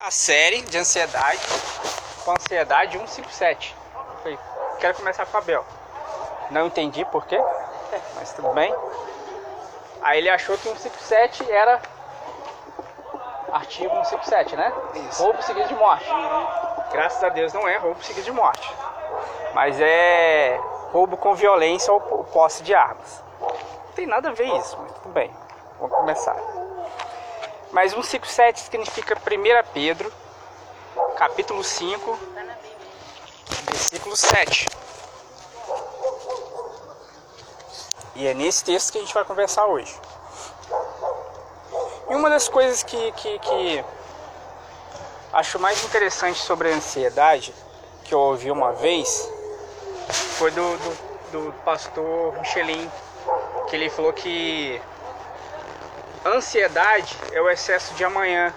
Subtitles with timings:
[0.00, 1.40] a série de ansiedade
[2.24, 3.74] com ansiedade 157.
[4.22, 4.38] Falei,
[4.78, 5.64] quero começar com a Bel.
[6.52, 7.36] Não entendi por quê,
[8.14, 8.72] mas tudo bem.
[10.00, 11.82] Aí ele achou que 157 era
[13.52, 14.72] artigo 157, né?
[15.10, 15.22] Isso.
[15.22, 16.06] Roubo seguido de morte.
[16.92, 18.72] Graças a Deus não é roubo seguido de morte.
[19.52, 20.60] Mas é
[20.92, 23.22] roubo com violência ou posse de armas.
[23.40, 25.34] Não tem nada a ver isso, mas tudo bem.
[25.80, 26.36] Vamos começar.
[27.72, 30.12] Mas 157 significa 1 Pedro,
[31.16, 32.18] capítulo 5,
[33.64, 34.68] versículo 7.
[38.14, 39.94] E é nesse texto que a gente vai conversar hoje.
[42.10, 43.84] E uma das coisas que, que, que
[45.32, 47.54] acho mais interessante sobre a ansiedade,
[48.04, 49.30] que eu ouvi uma vez,
[50.08, 50.98] foi do, do,
[51.32, 52.90] do pastor Michelin,
[53.68, 54.80] que ele falou que
[56.24, 58.52] ansiedade é o excesso de amanhã.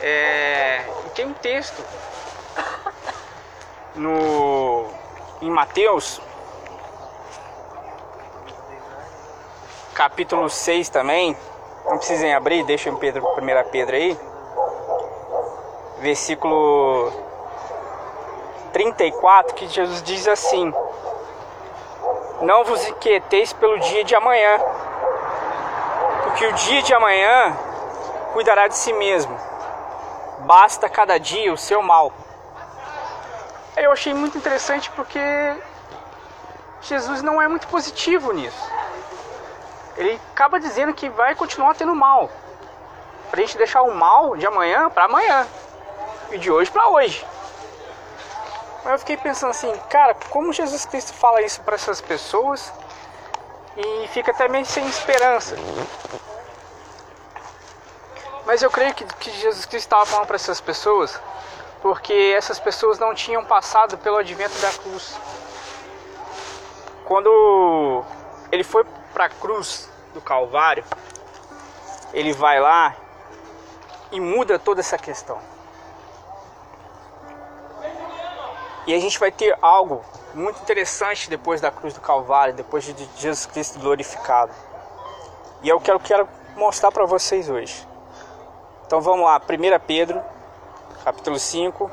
[0.00, 1.82] É, e tem um texto
[3.94, 4.86] no
[5.40, 6.20] em Mateus
[9.94, 11.36] capítulo 6 também.
[11.86, 14.18] Não precisem abrir, deixa em Pedro, 1 Pedro aí.
[16.00, 17.12] Versículo
[18.72, 20.72] 34, que Jesus diz assim:
[22.40, 24.58] Não vos inquieteis pelo dia de amanhã,
[26.34, 27.56] porque o dia de amanhã
[28.32, 29.38] cuidará de si mesmo.
[30.40, 32.12] Basta cada dia o seu mal.
[33.76, 35.20] Eu achei muito interessante porque
[36.82, 38.68] Jesus não é muito positivo nisso.
[39.96, 42.28] Ele acaba dizendo que vai continuar tendo mal.
[43.30, 45.46] Pra gente deixar o mal de amanhã para amanhã.
[46.32, 47.24] E de hoje para hoje.
[48.82, 52.72] Mas eu fiquei pensando assim, cara, como Jesus Cristo fala isso para essas pessoas
[53.76, 55.56] e fica até meio sem esperança.
[58.46, 61.20] Mas eu creio que, que Jesus Cristo estava falando para essas pessoas
[61.84, 65.20] porque essas pessoas não tinham passado pelo advento da cruz.
[67.04, 68.02] Quando
[68.50, 70.82] ele foi para a cruz do Calvário,
[72.14, 72.96] ele vai lá
[74.10, 75.38] e muda toda essa questão.
[78.86, 82.94] E a gente vai ter algo muito interessante depois da cruz do Calvário, depois de
[83.16, 84.52] Jesus Cristo glorificado.
[85.62, 87.86] E é o que eu quero mostrar para vocês hoje.
[88.86, 90.22] Então vamos lá, 1 Pedro,
[91.02, 91.90] capítulo 5.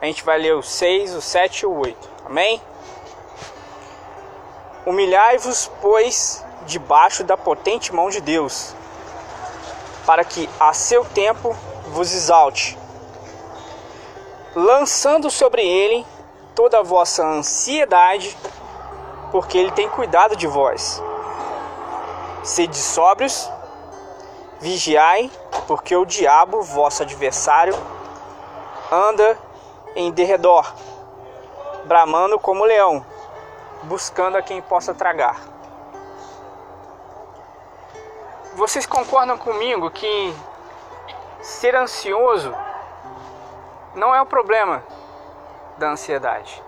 [0.00, 2.08] A gente vai ler o 6, o 7 e o 8.
[2.26, 2.60] Amém?
[4.84, 8.74] Humilhai-vos, pois, debaixo da potente mão de Deus,
[10.06, 11.54] para que a seu tempo
[11.88, 12.78] vos exalte,
[14.58, 16.04] lançando sobre ele
[16.52, 18.36] toda a vossa ansiedade,
[19.30, 21.00] porque ele tem cuidado de vós.
[22.42, 23.48] Sede sóbrios,
[24.58, 25.30] vigiai,
[25.68, 27.72] porque o diabo, vosso adversário,
[28.90, 29.38] anda
[29.94, 30.74] em derredor,
[31.84, 33.06] bramando como leão,
[33.84, 35.40] buscando a quem possa tragar.
[38.54, 40.34] Vocês concordam comigo que
[41.40, 42.52] ser ansioso
[43.98, 44.82] não é o problema
[45.76, 46.62] da ansiedade.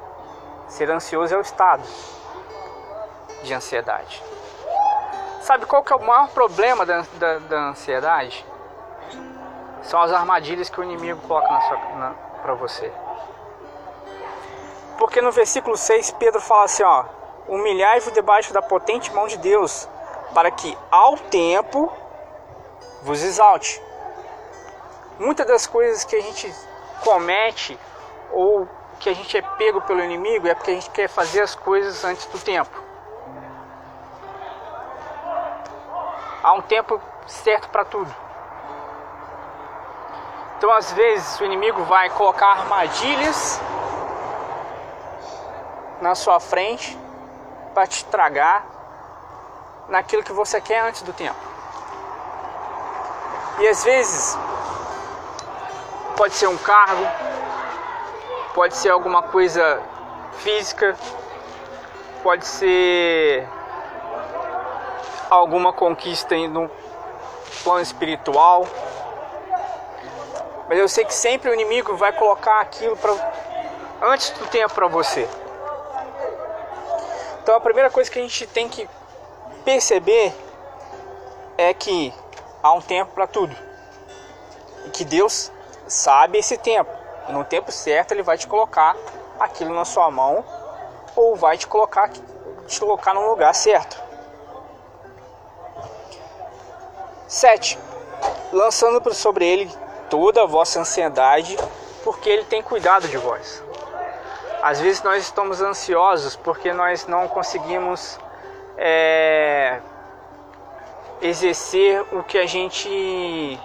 [0.69, 1.83] Ser ansioso é o estado
[3.43, 4.23] de ansiedade.
[5.41, 8.45] Sabe qual que é o maior problema da, da, da ansiedade?
[9.83, 12.93] São as armadilhas que o inimigo coloca para você.
[14.99, 17.05] Porque no versículo 6 Pedro fala assim, ó,
[17.49, 19.89] humilhai-vos debaixo da potente mão de Deus,
[20.35, 21.91] para que ao tempo
[23.03, 23.83] vos exalte.
[25.19, 26.55] Muitas das coisas que a gente
[27.01, 27.79] comete
[28.33, 28.69] ou
[28.99, 32.05] que a gente é pego pelo inimigo é porque a gente quer fazer as coisas
[32.05, 32.71] antes do tempo.
[36.43, 38.15] Há um tempo certo para tudo.
[40.57, 43.61] Então, às vezes, o inimigo vai colocar armadilhas
[46.01, 46.99] na sua frente
[47.75, 48.65] para te tragar
[49.89, 51.39] naquilo que você quer antes do tempo.
[53.59, 54.39] E às vezes
[56.21, 57.03] pode ser um cargo,
[58.53, 59.83] pode ser alguma coisa
[60.35, 60.95] física,
[62.23, 63.49] pode ser
[65.31, 66.71] alguma conquista no
[67.65, 68.69] plano espiritual.
[70.69, 73.15] Mas eu sei que sempre o inimigo vai colocar aquilo para
[74.03, 75.27] antes do tempo para você.
[77.43, 78.87] Então a primeira coisa que a gente tem que
[79.65, 80.35] perceber
[81.57, 82.13] é que
[82.63, 83.57] há um tempo para tudo.
[84.85, 85.51] E que Deus
[85.91, 86.91] sabe esse tempo.
[87.29, 88.97] No tempo certo ele vai te colocar
[89.39, 90.45] aquilo na sua mão
[91.15, 92.11] ou vai te colocar
[92.67, 94.01] te colocar no lugar certo.
[97.27, 97.79] 7.
[98.53, 99.71] Lançando sobre ele
[100.11, 101.57] toda a vossa ansiedade,
[102.03, 103.63] porque Ele tem cuidado de vós.
[104.61, 108.19] Às vezes nós estamos ansiosos porque nós não conseguimos
[108.77, 109.81] é,
[111.23, 113.59] exercer o que a gente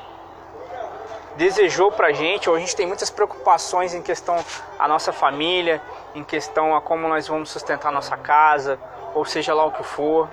[1.35, 4.43] desejou pra gente, ou a gente tem muitas preocupações em questão
[4.79, 5.81] a nossa família,
[6.13, 8.79] em questão a como nós vamos sustentar nossa casa,
[9.13, 10.29] ou seja lá o que for.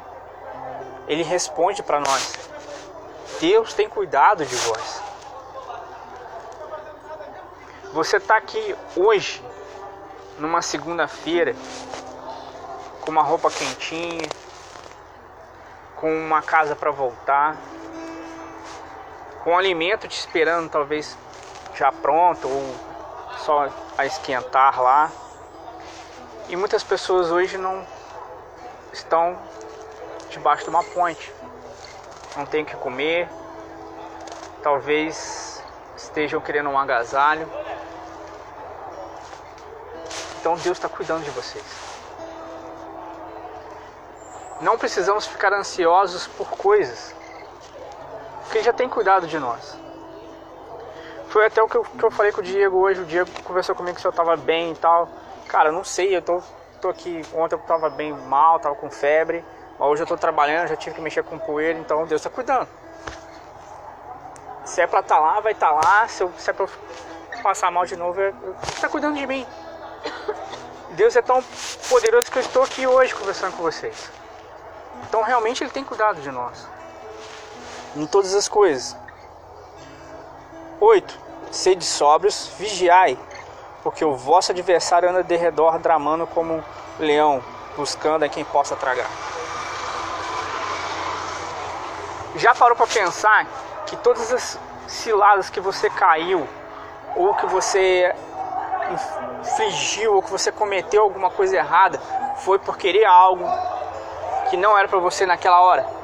[1.08, 2.50] Ele responde para nós.
[3.40, 5.02] Deus tem cuidado de vós.
[7.92, 9.44] Você está aqui hoje,
[10.38, 11.54] numa segunda-feira,
[13.02, 14.28] com uma roupa quentinha,
[15.96, 17.56] com uma casa para voltar,
[19.42, 21.16] com alimento te esperando, talvez
[21.74, 22.74] já pronto ou
[23.38, 23.68] só
[23.98, 25.10] a esquentar lá.
[26.48, 27.86] E muitas pessoas hoje não
[28.92, 29.38] estão
[30.30, 31.32] debaixo de uma ponte,
[32.36, 33.28] não tem o que comer,
[34.62, 35.62] talvez
[35.96, 37.48] estejam querendo um agasalho.
[40.40, 41.64] Então Deus está cuidando de vocês.
[44.60, 47.14] Não precisamos ficar ansiosos por coisas,
[48.52, 49.76] Ele já tem cuidado de nós.
[51.28, 53.00] Foi até o que eu, que eu falei com o Diego hoje.
[53.00, 55.08] O Diego conversou comigo se eu estava bem e tal.
[55.48, 56.42] Cara, eu não sei, eu tô,
[56.80, 57.22] tô aqui.
[57.34, 59.42] Ontem eu estava bem mal, estava com febre.
[59.78, 62.68] Mas hoje eu estou trabalhando, já tive que mexer com poeira, então Deus está cuidando.
[64.64, 66.06] Se é estar tá lá, vai tá lá.
[66.06, 66.68] Se, eu, se é para
[67.42, 68.20] passar mal de novo,
[68.62, 69.46] está cuidando de mim.
[70.90, 71.42] Deus é tão
[71.88, 74.10] poderoso que eu estou aqui hoje conversando com vocês.
[75.08, 76.68] Então realmente Ele tem cuidado de nós.
[77.94, 78.96] Em todas as coisas.
[80.80, 81.18] 8.
[81.50, 83.18] Sede sóbrios, vigiai,
[83.82, 86.62] porque o vosso adversário anda de redor dramando como um
[86.98, 87.42] leão,
[87.76, 89.08] buscando a quem possa tragar.
[92.36, 93.46] Já parou para pensar
[93.86, 96.48] que todas as ciladas que você caiu
[97.14, 98.14] ou que você
[99.42, 102.00] infligiu ou que você cometeu alguma coisa errada
[102.38, 103.44] foi por querer algo
[104.48, 106.01] que não era para você naquela hora.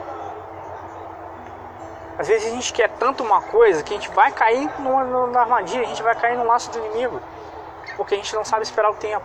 [2.19, 5.41] Às vezes a gente quer tanto uma coisa que a gente vai cair numa, na
[5.41, 7.23] armadilha, a gente vai cair no laço do inimigo,
[7.97, 9.25] porque a gente não sabe esperar o tempo.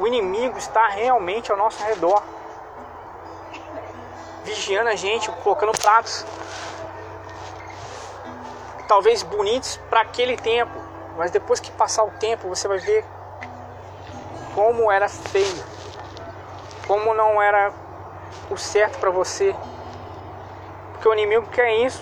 [0.00, 2.20] O inimigo está realmente ao nosso redor,
[4.42, 6.26] vigiando a gente, colocando pratos,
[8.88, 10.72] talvez bonitos para aquele tempo,
[11.16, 13.04] mas depois que passar o tempo, você vai ver
[14.52, 15.64] como era feio,
[16.88, 17.72] como não era
[18.50, 19.54] o certo para você.
[21.02, 22.00] Porque o inimigo quer isso.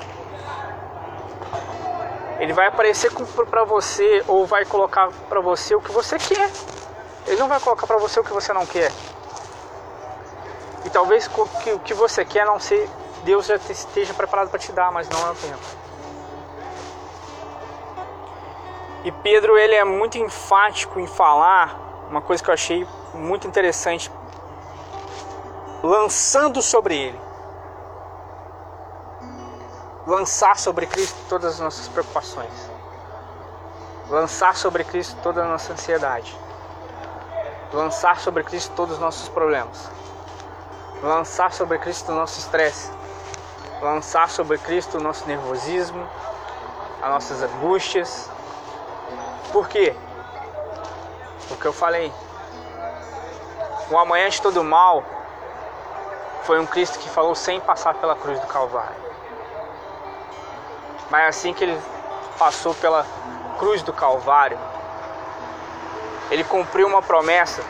[2.39, 3.11] Ele vai aparecer
[3.49, 6.51] para você ou vai colocar para você o que você quer.
[7.27, 8.93] Ele não vai colocar para você o que você não quer.
[10.85, 12.91] E talvez o que você quer não ser
[13.25, 15.65] Deus já esteja preparado para te dar, mas não é o tempo.
[19.03, 24.13] E Pedro ele é muito enfático em falar uma coisa que eu achei muito interessante,
[25.83, 27.30] lançando sobre ele,
[30.11, 32.53] lançar sobre Cristo todas as nossas preocupações,
[34.09, 36.37] lançar sobre Cristo toda a nossa ansiedade,
[37.73, 39.89] lançar sobre Cristo todos os nossos problemas,
[41.01, 42.91] lançar sobre Cristo o nosso estresse,
[43.81, 46.05] lançar sobre Cristo o nosso nervosismo,
[47.01, 48.29] as nossas angústias
[49.53, 49.95] por quê?
[51.47, 52.13] Porque eu falei.
[53.89, 55.05] O amanhã de todo mal
[56.43, 59.10] foi um Cristo que falou sem passar pela cruz do Calvário.
[61.11, 61.79] Mas assim que ele
[62.39, 63.05] passou pela
[63.59, 64.59] cruz do Calvário,
[66.31, 67.63] ele cumpriu uma promessa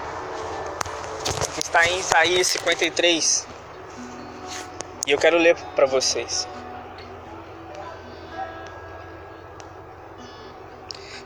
[1.55, 3.47] que está em Isaías 53.
[5.07, 6.47] E eu quero ler para vocês.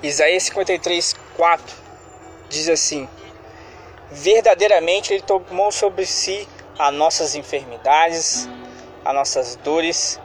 [0.03, 1.77] Isaías 53, 4
[2.49, 3.09] diz assim:
[4.11, 8.49] Verdadeiramente Ele tomou sobre si as nossas enfermidades,
[9.05, 10.21] as nossas dores,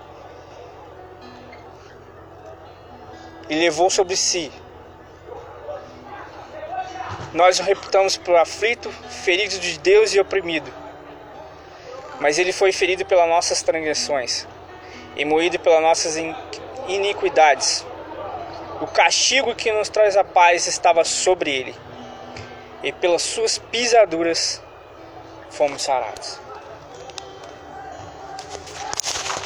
[3.50, 4.52] e levou sobre si.
[7.34, 10.72] Nós o reputamos por aflito, ferido de Deus e oprimido.
[12.20, 14.48] Mas ele foi ferido pelas nossas transgressões
[15.16, 16.16] e moído pelas nossas
[16.88, 17.86] iniquidades.
[18.82, 21.76] O castigo que nos traz a paz estava sobre ele,
[22.82, 24.62] e pelas suas pisaduras
[25.50, 26.40] fomos sarados.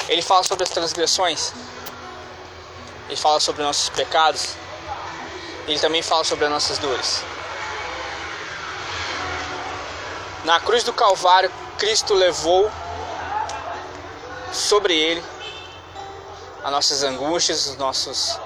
[0.08, 1.52] Ele fala sobre as transgressões,
[3.08, 4.56] ele fala sobre nossos pecados,
[5.66, 7.22] ele também fala sobre as nossas dores.
[10.44, 12.70] Na cruz do Calvário, Cristo levou
[14.52, 15.24] sobre ele
[16.62, 18.40] as nossas angústias, as nossas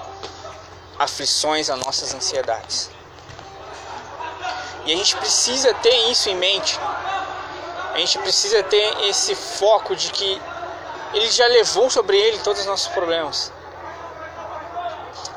[0.97, 2.89] aflições, as nossas ansiedades.
[4.85, 6.79] E a gente precisa ter isso em mente.
[7.93, 10.41] A gente precisa ter esse foco de que
[11.13, 13.51] ele já levou sobre ele todos os nossos problemas.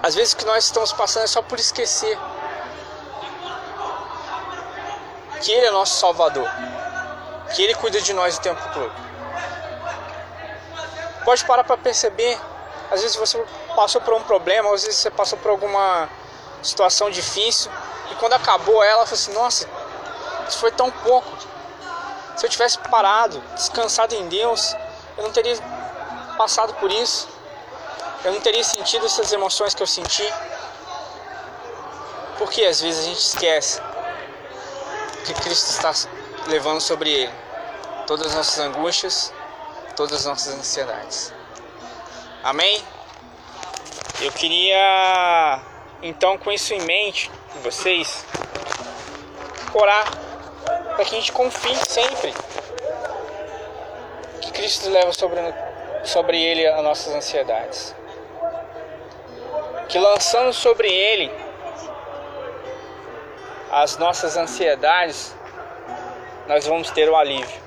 [0.02, 2.18] Às vezes o que nós estamos passando é só por esquecer
[5.40, 6.48] que ele é nosso salvador,
[7.54, 8.92] que ele cuida de nós o tempo todo.
[11.24, 12.36] Pode parar para perceber,
[12.90, 13.38] às vezes você
[13.76, 16.08] passou por um problema, às vezes você passou por alguma
[16.62, 17.70] situação difícil
[18.10, 19.68] e quando acabou ela, falou assim: Nossa,
[20.48, 21.30] isso foi tão pouco.
[22.36, 24.74] Se eu tivesse parado, descansado em Deus,
[25.16, 25.56] eu não teria
[26.36, 27.28] passado por isso.
[28.24, 30.26] Eu não teria sentido essas emoções que eu senti.
[32.38, 33.80] Porque às vezes a gente esquece
[35.24, 35.92] que Cristo está
[36.46, 37.32] levando sobre ele
[38.06, 39.32] todas as nossas angústias,
[39.96, 41.32] todas as nossas ansiedades.
[42.42, 42.82] Amém?
[44.20, 45.60] Eu queria
[46.02, 47.30] então com isso em mente,
[47.62, 48.24] vocês
[49.72, 50.04] orar
[50.94, 52.34] para que a gente confie sempre
[54.40, 55.40] que Cristo leva sobre,
[56.04, 57.94] sobre Ele as nossas ansiedades.
[59.88, 61.30] Que lançando sobre Ele
[63.70, 65.34] as nossas ansiedades,
[66.46, 67.62] nós vamos ter o alívio.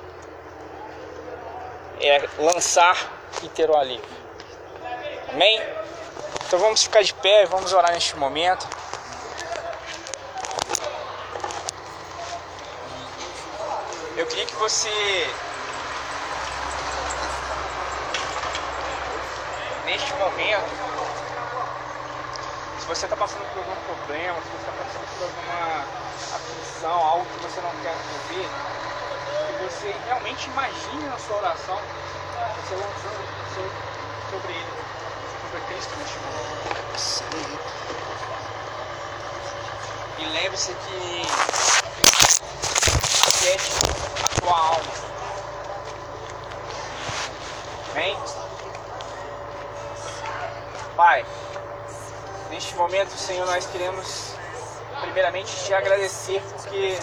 [2.00, 2.96] É lançar
[3.42, 4.16] e ter o alívio.
[5.32, 5.60] Amém?
[6.46, 8.68] Então vamos ficar de pé e vamos orar neste momento.
[14.16, 14.88] Eu queria que você
[19.86, 20.68] neste momento,
[22.80, 25.86] se você está passando por algum problema, se você está passando por alguma
[26.34, 28.48] aflição, algo que você não quer resolver,
[29.46, 31.80] que você realmente imagine na sua oração,
[32.64, 33.36] você lançando
[34.30, 34.72] sobre ele,
[35.40, 36.46] sobre Cristo neste momento.
[40.18, 41.22] E lembre-se que
[43.22, 43.80] aquece
[44.24, 44.92] a tua alma.
[47.92, 48.35] Amém?
[50.96, 51.24] Pai,
[52.48, 54.30] neste momento, Senhor, nós queremos
[55.02, 56.98] primeiramente te agradecer porque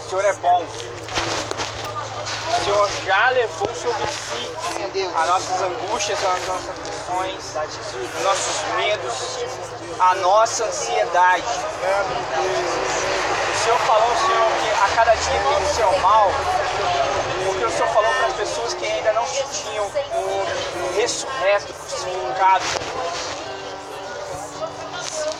[0.00, 0.64] o Senhor é bom.
[0.64, 4.50] O Senhor já levou sobre si
[5.14, 7.54] as nossas angústias, as nossas aflições,
[8.16, 9.44] os nossos medos,
[10.00, 11.44] a nossa ansiedade.
[13.52, 16.30] O Senhor falou, Senhor, que a cada dia tem o seu mal,
[17.44, 19.92] porque o Senhor falou para as pessoas que ainda não se tinham
[21.56, 22.64] ressurreto, crucificado.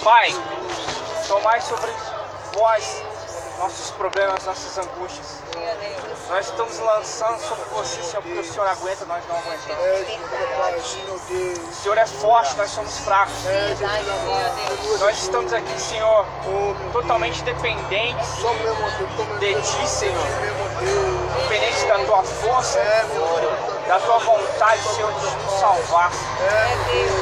[0.03, 0.35] Pai,
[1.29, 1.93] tomai sobre
[2.55, 3.03] vós
[3.59, 5.37] nossos problemas, nossas angústias.
[6.29, 10.97] Nós estamos lançando sobre você, Senhor, porque o Senhor aguenta, nós não aguentamos.
[11.69, 13.35] O Senhor é forte, nós somos fracos.
[15.01, 16.27] Nós estamos aqui, Senhor,
[16.93, 18.29] totalmente dependentes
[19.41, 20.27] de Ti, Senhor.
[21.43, 22.79] Dependentes da Tua força,
[23.87, 26.11] da Tua vontade, Senhor, de nos salvar.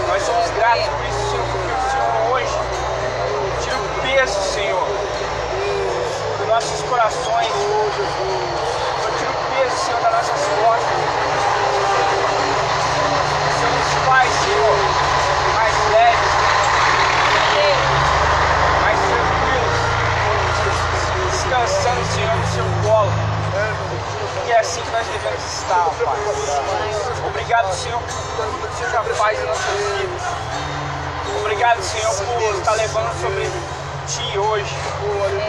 [0.09, 2.59] Nós somos gratos por isso, Senhor, porque o Senhor hoje
[3.63, 4.87] tira o peso, Senhor,
[6.39, 7.53] dos nossos corações.
[9.05, 10.97] Eu tiro o peso, Senhor, das nossas costas.
[13.61, 14.77] Senhor nos faz, Senhor,
[15.55, 16.33] mais leves,
[18.83, 19.77] mais tranquilos,
[21.31, 23.13] descansando, Senhor, no seu colo.
[24.47, 26.19] E é assim que nós devemos estar, Pai.
[27.29, 28.83] Obrigado, Senhor, por tudo que
[29.35, 30.23] em nossas vidas.
[31.39, 33.49] Obrigado, Senhor, por estar levando sobre
[34.09, 34.75] Ti hoje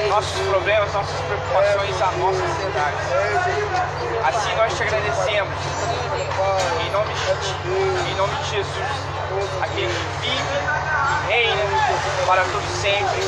[0.09, 2.97] nossos problemas, nossas preocupações, a nossa ansiedade.
[4.27, 5.55] Assim nós te agradecemos.
[6.85, 7.55] Em nome de Ti,
[8.11, 8.87] em nome de Jesus,
[9.61, 10.37] aquele que vive
[11.27, 11.63] e reina
[12.27, 13.27] para todo sempre.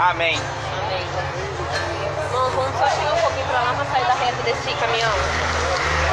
[0.00, 0.40] Amém.
[0.82, 1.06] Amém
[3.68, 6.07] carro a sair da reta desse caminhão.